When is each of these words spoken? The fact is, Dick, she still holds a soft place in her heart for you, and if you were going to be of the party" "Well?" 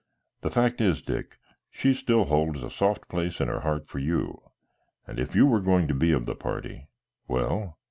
The 0.41 0.49
fact 0.49 0.81
is, 0.81 1.03
Dick, 1.03 1.37
she 1.69 1.93
still 1.93 2.23
holds 2.23 2.63
a 2.63 2.71
soft 2.71 3.07
place 3.07 3.39
in 3.39 3.47
her 3.49 3.59
heart 3.59 3.87
for 3.87 3.99
you, 3.99 4.41
and 5.05 5.19
if 5.19 5.35
you 5.35 5.45
were 5.45 5.61
going 5.61 5.87
to 5.89 5.93
be 5.93 6.11
of 6.11 6.25
the 6.25 6.33
party" 6.33 6.87
"Well?" 7.27 7.77